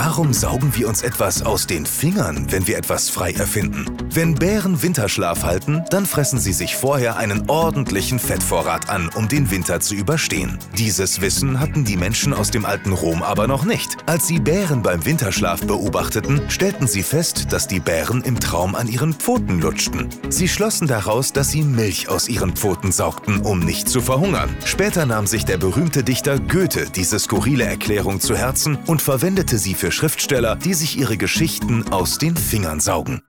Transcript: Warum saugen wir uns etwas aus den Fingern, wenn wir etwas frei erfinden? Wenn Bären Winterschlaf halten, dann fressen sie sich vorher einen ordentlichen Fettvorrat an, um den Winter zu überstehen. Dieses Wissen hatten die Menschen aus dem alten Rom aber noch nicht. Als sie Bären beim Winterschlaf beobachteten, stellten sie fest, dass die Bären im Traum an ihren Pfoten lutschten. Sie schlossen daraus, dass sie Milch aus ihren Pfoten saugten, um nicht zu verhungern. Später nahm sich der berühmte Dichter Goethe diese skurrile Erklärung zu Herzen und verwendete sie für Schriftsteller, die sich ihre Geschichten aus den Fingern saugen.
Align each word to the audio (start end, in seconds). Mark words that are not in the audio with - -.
Warum 0.00 0.32
saugen 0.32 0.76
wir 0.76 0.88
uns 0.88 1.02
etwas 1.02 1.42
aus 1.42 1.66
den 1.66 1.84
Fingern, 1.84 2.46
wenn 2.52 2.68
wir 2.68 2.78
etwas 2.78 3.10
frei 3.10 3.32
erfinden? 3.32 3.84
Wenn 4.14 4.36
Bären 4.36 4.80
Winterschlaf 4.80 5.42
halten, 5.42 5.82
dann 5.90 6.06
fressen 6.06 6.38
sie 6.38 6.52
sich 6.52 6.76
vorher 6.76 7.16
einen 7.16 7.50
ordentlichen 7.50 8.20
Fettvorrat 8.20 8.88
an, 8.88 9.10
um 9.16 9.26
den 9.26 9.50
Winter 9.50 9.80
zu 9.80 9.96
überstehen. 9.96 10.56
Dieses 10.76 11.20
Wissen 11.20 11.58
hatten 11.58 11.84
die 11.84 11.96
Menschen 11.96 12.32
aus 12.32 12.52
dem 12.52 12.64
alten 12.64 12.92
Rom 12.92 13.24
aber 13.24 13.48
noch 13.48 13.64
nicht. 13.64 13.96
Als 14.06 14.28
sie 14.28 14.38
Bären 14.38 14.84
beim 14.84 15.04
Winterschlaf 15.04 15.66
beobachteten, 15.66 16.48
stellten 16.48 16.86
sie 16.86 17.02
fest, 17.02 17.52
dass 17.52 17.66
die 17.66 17.80
Bären 17.80 18.22
im 18.22 18.38
Traum 18.38 18.76
an 18.76 18.86
ihren 18.86 19.14
Pfoten 19.14 19.60
lutschten. 19.60 20.10
Sie 20.28 20.46
schlossen 20.46 20.86
daraus, 20.86 21.32
dass 21.32 21.50
sie 21.50 21.62
Milch 21.62 22.08
aus 22.08 22.28
ihren 22.28 22.54
Pfoten 22.54 22.92
saugten, 22.92 23.40
um 23.40 23.58
nicht 23.58 23.88
zu 23.88 24.00
verhungern. 24.00 24.56
Später 24.64 25.06
nahm 25.06 25.26
sich 25.26 25.44
der 25.44 25.58
berühmte 25.58 26.04
Dichter 26.04 26.38
Goethe 26.38 26.86
diese 26.88 27.18
skurrile 27.18 27.64
Erklärung 27.64 28.20
zu 28.20 28.36
Herzen 28.36 28.78
und 28.86 29.02
verwendete 29.02 29.58
sie 29.58 29.74
für 29.74 29.87
Schriftsteller, 29.90 30.56
die 30.56 30.74
sich 30.74 30.98
ihre 30.98 31.16
Geschichten 31.16 31.92
aus 31.92 32.18
den 32.18 32.36
Fingern 32.36 32.80
saugen. 32.80 33.22